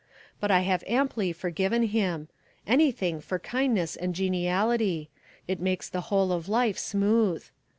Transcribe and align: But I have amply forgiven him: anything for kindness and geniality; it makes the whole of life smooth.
But 0.39 0.49
I 0.49 0.61
have 0.61 0.83
amply 0.87 1.31
forgiven 1.31 1.83
him: 1.83 2.27
anything 2.65 3.21
for 3.21 3.37
kindness 3.37 3.95
and 3.95 4.15
geniality; 4.15 5.11
it 5.47 5.59
makes 5.59 5.87
the 5.89 6.01
whole 6.09 6.31
of 6.31 6.49
life 6.49 6.79
smooth. 6.79 7.45